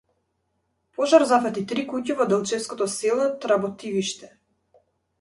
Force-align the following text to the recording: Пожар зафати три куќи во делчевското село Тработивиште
Пожар 0.99 1.25
зафати 1.33 1.65
три 1.73 1.85
куќи 1.93 2.17
во 2.23 2.29
делчевското 2.33 2.91
село 2.97 3.31
Тработивиште 3.47 4.35